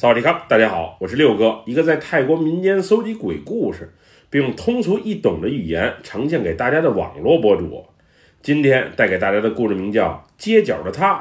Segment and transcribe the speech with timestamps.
[0.00, 3.92] 萨瓦迪卡，大家好，我是六哥，一个在泰国民间搜集鬼故事，
[4.30, 7.84] 并用通俗易懂的语言呈现给大家的网络博主。
[8.40, 11.14] 今天带给大家的故事名叫《街角的他》，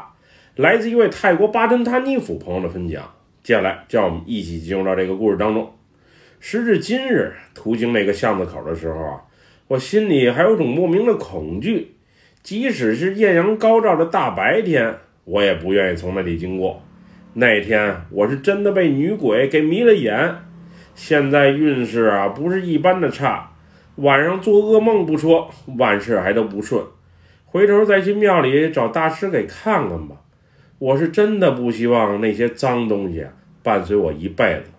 [0.62, 3.16] 来自一位泰国巴珍塔尼府朋友的分享。
[3.42, 5.74] 接下来，让我们一起进入到这个故事当中。
[6.40, 9.22] 时至今日，途经那个巷子口的时候啊，
[9.70, 11.96] 我心里还有种莫名的恐惧，
[12.44, 16.84] 即使是艳阳高照的大白天，我也不愿意从那里经过。
[17.40, 20.38] 那天我是真的被女鬼给迷了眼，
[20.96, 23.52] 现在运势啊不是一般的差，
[23.98, 26.84] 晚上做噩梦不说，万事还都不顺。
[27.46, 30.16] 回头再去庙里找大师给看看吧。
[30.80, 33.24] 我是真的不希望那些脏东西
[33.62, 34.72] 伴随我一辈子。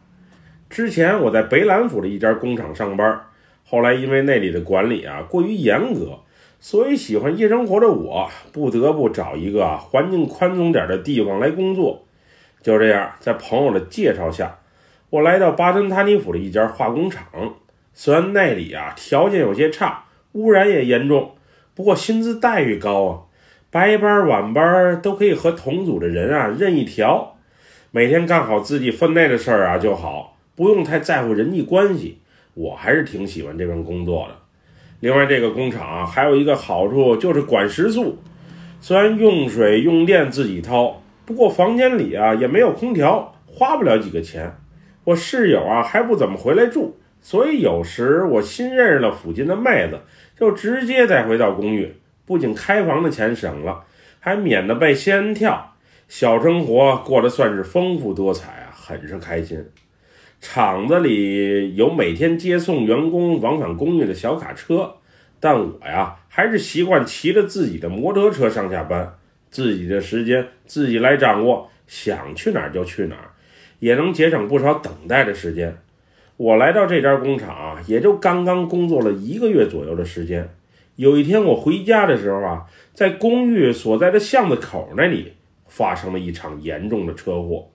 [0.69, 3.21] 之前我在北兰府的一家工厂上班，
[3.65, 6.19] 后来因为那里的管理啊过于严格，
[6.59, 12.05] 所以喜欢夜生活的我不得不找一个环境宽松点的地方来工作。
[12.69, 14.59] 就这样，在朋友的介绍下，
[15.09, 17.25] 我来到巴登塔尼府的一家化工厂。
[17.95, 21.33] 虽然那里啊条件有些差，污染也严重，
[21.75, 23.13] 不过薪资待遇高啊，
[23.71, 27.39] 白班晚班都可以和同组的人啊任意调，
[27.91, 32.19] 每天干好自己分内的事儿啊就好，不用太在乎人际关系。
[32.53, 34.35] 我还是挺喜欢这份工作的。
[35.01, 38.19] 另外，这个工厂还有一个好处就是管食宿，
[38.83, 41.03] 虽然用水用电自己掏。
[41.29, 44.51] 不过房间里啊也没有空调，花不了几个钱。
[45.05, 50.01] 我室友啊还不怎么回来住，所以有时我新认识了附近的妹子，
[50.41, 51.95] 就直接带回到公寓。
[52.25, 53.85] 不仅开房的钱省了，
[54.19, 55.75] 还免得被仙人跳，
[56.09, 59.63] 小生活过得算是丰富多彩啊，很是开心。
[60.41, 64.95] 厂子里有每天接送员工往返公寓的小卡车，
[65.39, 69.13] 但我呀还是习惯骑着自己的摩托车上下班。
[69.51, 73.31] 自己的时间自己来掌握，想去哪儿就去哪儿，
[73.79, 75.77] 也能节省不少等待的时间。
[76.37, 80.49] 我来到这家工厂啊，也就刚刚工作了一个月左右的时间。
[80.97, 85.33] 有一天我回家的时候啊，在公寓所在的巷子口那里
[85.67, 87.71] 发生了一场严重的车祸，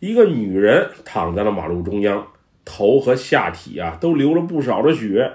[0.00, 2.26] 一个女人躺在了马路中央，
[2.64, 5.32] 头和下体啊都流了不少的血。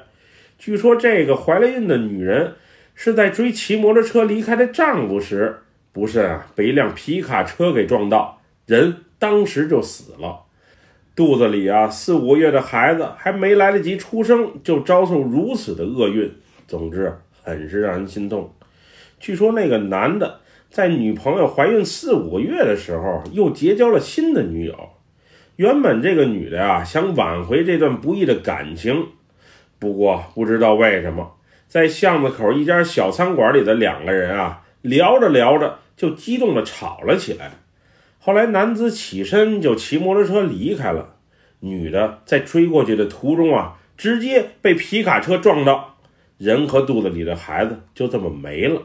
[0.57, 2.53] 据说这个怀了孕的女人
[2.93, 5.57] 是在追骑摩托车离开的丈夫时。
[5.93, 10.43] 不慎啊，被一辆皮卡车给撞到，人当时就死了。
[11.13, 16.31] 肚子里啊四五个月的孩子还没来得及出生，就遭受如此的厄运。
[16.65, 17.13] 总之，
[17.43, 18.53] 很是让人心痛。
[19.19, 24.89] 据说那个男的在女朋友怀孕四五个月的时候，又结交了新的女友。
[25.57, 29.07] 原本这个女的呀想挽回这段不易的感情，
[29.77, 31.35] 不过不知道为什么，
[31.67, 34.63] 在巷子口一家小餐馆里的两个人啊。
[34.81, 37.51] 聊着聊着就激动地吵了起来，
[38.19, 41.15] 后来男子起身就骑摩托车离开了，
[41.59, 45.97] 女的在追过去的途中啊，直接被皮卡车撞到，
[46.37, 48.81] 人和肚子里的孩子就这么没了。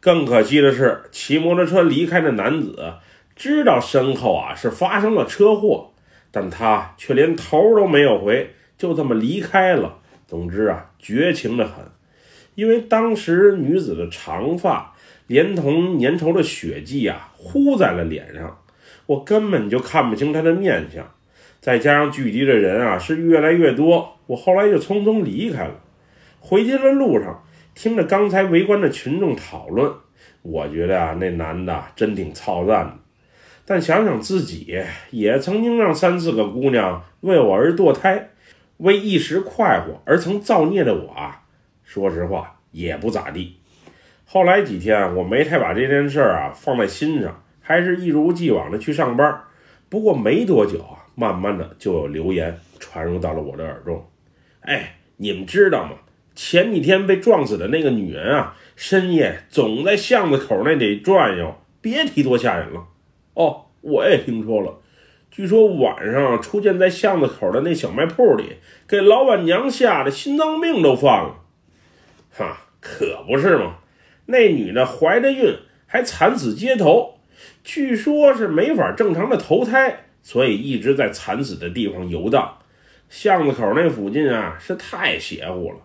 [0.00, 2.94] 更可惜的是，骑摩托车离开的男子
[3.36, 5.92] 知道身后啊是发生了车祸，
[6.32, 9.98] 但他却连头都没有回，就这么离开了。
[10.26, 11.84] 总之啊，绝情的很，
[12.56, 14.91] 因为当时女子的长发。
[15.26, 18.58] 连同粘稠的血迹啊，糊在了脸上，
[19.06, 21.10] 我根本就看不清他的面相。
[21.60, 25.74] 再加上聚集的人啊是越来越多，我后来就匆匆离开了。
[26.40, 27.44] 回去的路上，
[27.74, 29.92] 听着刚才围观的群众讨论，
[30.42, 32.94] 我觉得啊，那男的真挺操蛋的。
[33.64, 38.30] 但想想自己也曾经让三四个姑娘为我而堕胎，
[38.78, 41.42] 为一时快活而曾造孽的我啊，
[41.84, 43.60] 说实话也不咋地。
[44.32, 49.42] 后来几天，我没太把这件事儿啊放在心上，还是一如既往的去上班。
[49.90, 54.02] 不过没多久啊，慢慢的就有流言传入到了我的耳中。
[54.60, 55.96] 哎，你们知道吗？
[56.34, 62.86] 前几天被撞死的那个女人啊，深夜总在巷子口那里转悠，别提多吓人了。
[63.34, 64.80] 哦，我也听说了，
[65.30, 68.56] 据说晚上出现在巷子口的那小卖铺里，
[68.88, 71.34] 给老板娘吓得心脏病都犯了。
[72.30, 73.74] 哈，可不是吗？
[74.26, 77.18] 那女的怀着孕，还惨死街头，
[77.64, 82.58] 据说是没法正常的投胎，所以一直在惨死的地方游荡。
[83.08, 85.76] 巷子口那附近啊，是太邪乎了。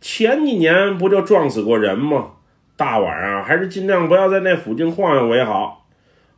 [0.00, 2.32] 前几年不就撞死过人吗？
[2.76, 5.86] 大晚上还是尽量不要在那附近晃悠为好。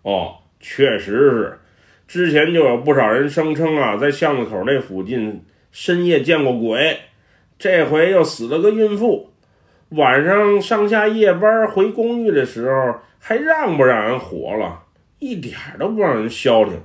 [0.03, 1.59] 哦，确实是，
[2.07, 5.43] 之前就有不少人声称啊，在巷子口那附近
[5.73, 7.01] 深夜见过鬼，
[7.59, 9.33] 这回又死了个孕妇。
[9.91, 14.83] 晚上上下夜班回公寓的时候，还让不让人活了？
[15.21, 16.81] 一点都不让人消停。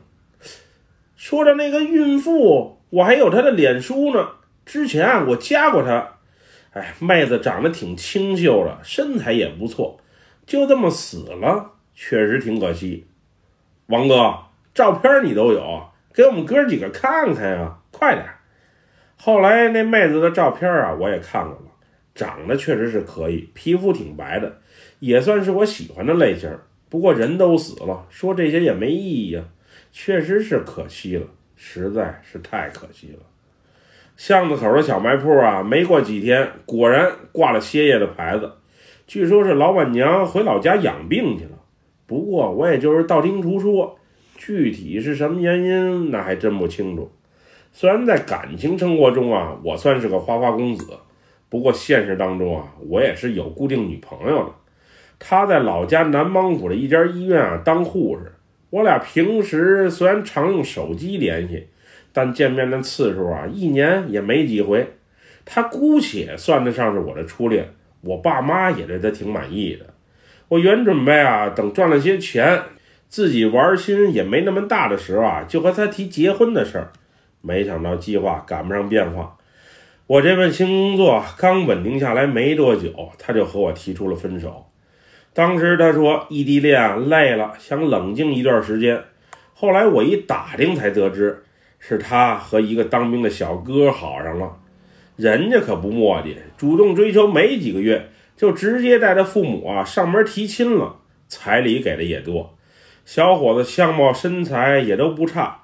[1.16, 4.28] 说着那个孕妇，我还有她的脸书呢，
[4.66, 6.18] 之前啊我加过她。
[6.74, 10.00] 哎，妹子长得挺清秀的，身材也不错，
[10.46, 13.08] 就这么死了，确实挺可惜。
[13.88, 14.36] 王哥，
[14.74, 18.26] 照片你都有，给我们哥几个看看呀，快点！
[19.18, 21.71] 后来那妹子的照片啊，我也看过了，
[22.22, 24.60] 长得确实是可以，皮肤挺白的，
[25.00, 26.56] 也算是我喜欢的类型。
[26.88, 29.44] 不过人都死了，说这些也没意义啊，
[29.92, 31.26] 确实是可惜了，
[31.56, 33.20] 实在是太可惜了。
[34.16, 38.52] 巷子口的小卖铺啊，没过几天，果然挂了歇业的牌子。
[39.08, 41.58] 据说是老板娘回老家养病去了。
[42.06, 43.98] 不过我也就是道听途说，
[44.38, 47.12] 具体是什么原因，那还真不清楚。
[47.74, 50.86] 虽然在感情生活中啊，我算是个花花公子，
[51.52, 54.52] 不过现实当中啊，我也是有固定女朋友的。
[55.20, 58.32] 她在老家南邦府的一家医院啊当护士。
[58.72, 61.68] 我俩平时虽然常用手机联系。
[62.14, 64.86] 但见面的次数啊，一年也没几回。
[65.46, 67.66] 他姑且算得上是我的初恋，
[68.02, 69.86] 我爸妈也对他挺满意的。
[70.50, 72.64] 我原准备啊，等赚了些钱，
[73.08, 76.92] 自己玩心也没那么大的时候啊，就和他提结婚的事儿。
[77.40, 79.38] 没想到计划赶不上变化，
[80.12, 84.66] 我这份新工作刚稳定下来没多久，他就和我提出了分手。
[85.34, 89.02] 当时他说异地恋累了，想冷静一段时间。
[89.54, 91.46] 后来我一打听才得知。
[91.80, 94.58] 是他和一个当兵的小哥好上了，
[95.16, 100.98] 人家可不磨叽，主动追求没几个月，就直接带着父母啊上门提亲了，
[101.30, 102.58] 彩礼给的也多，
[103.06, 105.61] 小伙子相貌身材也都不差，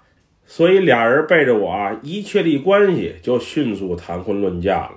[0.49, 4.91] 所以俩人背着我啊一确立关系就迅速谈婚论嫁了。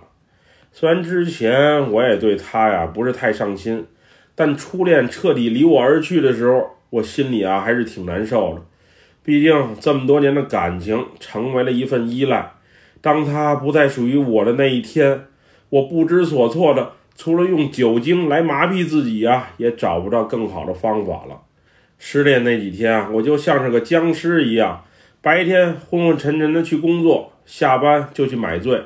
[0.72, 3.84] 虽然之前我也对他呀不是太上心，
[4.36, 8.62] 但初恋彻底离我而去的时候，我心里啊还是挺难受的。
[9.24, 12.52] 毕竟这么多年的感情成为了一份依赖，
[13.00, 15.24] 当他不再属于我的那一天，
[15.68, 21.42] 我不知所措的，除了用酒精来麻痹自己啊，也找不到更好的方法了。
[21.98, 24.84] 失恋那几天啊，我就像是个僵尸一样，
[25.22, 28.82] 白天昏昏沉沉的去工作，下班就去买醉。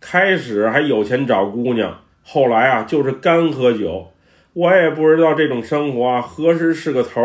[0.00, 4.10] 开始还有钱找姑娘，后来啊就是干喝酒。
[4.54, 7.20] 我也不知道这种生活啊何时是个头，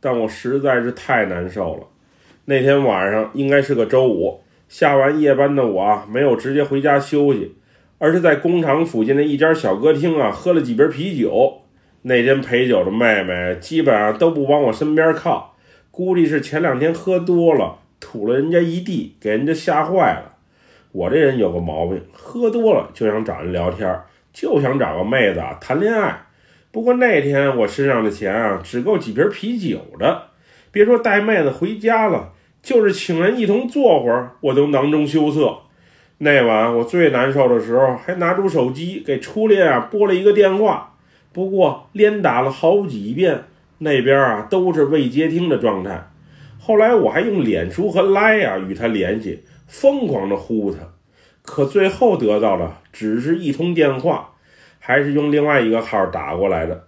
[0.00, 1.86] 但我实在是太难受了。
[2.46, 7.54] 那天晚上应该是个周五，下完夜班的我啊，没有直接回家休息，
[7.98, 11.58] 而是在工厂附近的一家小歌厅啊，喝了几瓶啤酒。
[12.02, 15.54] 那天陪酒的妹妹基本上都不往我身边靠，
[15.92, 20.34] 估计是前两天喝多了，吐了人家一地，给人家吓坏了。
[20.90, 23.88] 我这人有个毛病，喝多了就想找人聊天，
[24.32, 26.26] 就想找个妹子谈恋爱。
[26.72, 30.24] 不过那天我身上的钱啊，只够几瓶啤酒的。
[30.72, 32.32] 别说带妹子回家了，
[32.62, 35.58] 就是请人一同坐会儿，我都囊中羞涩。
[36.18, 40.94] 那晚我最难受的时候，还拿出手机给初恋啊拨了一个电话，
[41.32, 43.44] 不过连打了好几遍，
[43.78, 46.08] 那边啊都是未接听的状态。
[46.64, 50.78] 后来我还用脸书和 Line 啊与他联系，疯狂的呼他，
[51.42, 54.34] 可最后得到的只是一通电话，
[54.78, 56.86] 还是用另外一个号打过来的。